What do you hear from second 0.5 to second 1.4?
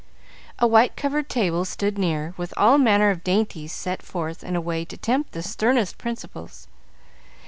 A white covered